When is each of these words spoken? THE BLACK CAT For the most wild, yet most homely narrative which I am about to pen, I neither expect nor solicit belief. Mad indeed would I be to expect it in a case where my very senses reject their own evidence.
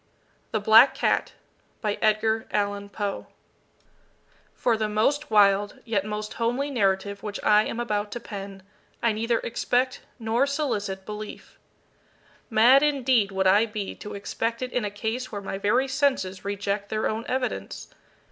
THE 0.49 0.59
BLACK 0.59 0.95
CAT 0.95 1.33
For 1.79 2.27
the 4.77 4.89
most 4.89 5.29
wild, 5.29 5.79
yet 5.85 6.03
most 6.03 6.33
homely 6.33 6.71
narrative 6.71 7.21
which 7.21 7.39
I 7.43 7.65
am 7.65 7.79
about 7.79 8.11
to 8.13 8.19
pen, 8.19 8.63
I 9.03 9.11
neither 9.11 9.37
expect 9.41 10.01
nor 10.17 10.47
solicit 10.47 11.05
belief. 11.05 11.59
Mad 12.49 12.81
indeed 12.81 13.31
would 13.31 13.45
I 13.45 13.67
be 13.67 13.93
to 13.97 14.15
expect 14.15 14.63
it 14.63 14.71
in 14.73 14.85
a 14.85 14.89
case 14.89 15.31
where 15.31 15.39
my 15.39 15.59
very 15.59 15.87
senses 15.87 16.43
reject 16.43 16.89
their 16.89 17.07
own 17.07 17.23
evidence. 17.27 17.89